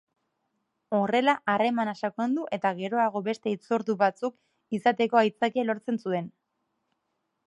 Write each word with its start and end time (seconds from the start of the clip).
Horrela 0.99 1.33
harremana 1.51 1.91
sakondu 2.07 2.45
eta 2.57 2.71
geroago 2.79 3.21
beste 3.27 3.53
hitzordu 3.55 3.97
batzuk 4.01 4.79
izateko 4.79 5.21
aitzakia 5.23 5.67
lortzen 5.71 6.01
zuen. 6.07 6.33